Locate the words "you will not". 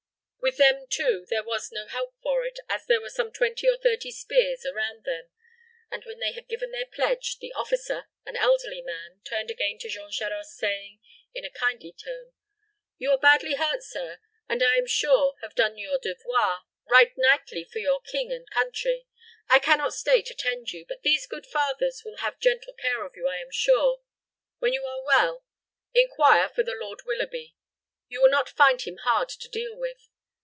28.09-28.49